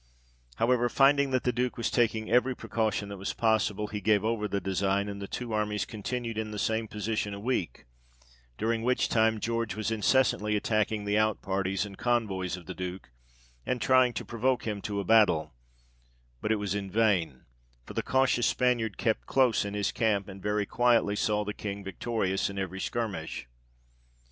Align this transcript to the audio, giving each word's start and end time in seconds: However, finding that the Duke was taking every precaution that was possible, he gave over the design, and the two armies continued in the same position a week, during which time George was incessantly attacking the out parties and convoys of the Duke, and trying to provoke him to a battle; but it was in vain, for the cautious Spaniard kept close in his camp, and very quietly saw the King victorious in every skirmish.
However, 0.55 0.89
finding 0.89 1.29
that 1.29 1.43
the 1.43 1.51
Duke 1.53 1.77
was 1.77 1.91
taking 1.91 2.27
every 2.27 2.55
precaution 2.55 3.09
that 3.09 3.17
was 3.19 3.33
possible, 3.33 3.85
he 3.85 4.01
gave 4.01 4.25
over 4.25 4.47
the 4.47 4.59
design, 4.59 5.07
and 5.07 5.21
the 5.21 5.27
two 5.27 5.53
armies 5.53 5.85
continued 5.85 6.39
in 6.39 6.49
the 6.49 6.57
same 6.57 6.87
position 6.87 7.35
a 7.35 7.39
week, 7.39 7.85
during 8.57 8.81
which 8.81 9.09
time 9.09 9.39
George 9.39 9.75
was 9.75 9.91
incessantly 9.91 10.55
attacking 10.55 11.05
the 11.05 11.19
out 11.19 11.43
parties 11.43 11.85
and 11.85 11.99
convoys 11.99 12.57
of 12.57 12.65
the 12.65 12.73
Duke, 12.73 13.11
and 13.63 13.79
trying 13.79 14.11
to 14.13 14.25
provoke 14.25 14.65
him 14.65 14.81
to 14.81 14.99
a 14.99 15.03
battle; 15.05 15.53
but 16.41 16.51
it 16.51 16.55
was 16.55 16.73
in 16.73 16.89
vain, 16.89 17.43
for 17.85 17.93
the 17.93 18.01
cautious 18.01 18.47
Spaniard 18.47 18.97
kept 18.97 19.27
close 19.27 19.63
in 19.63 19.75
his 19.75 19.91
camp, 19.91 20.27
and 20.27 20.41
very 20.41 20.65
quietly 20.65 21.15
saw 21.15 21.45
the 21.45 21.53
King 21.53 21.83
victorious 21.83 22.49
in 22.49 22.57
every 22.57 22.79
skirmish. 22.79 23.47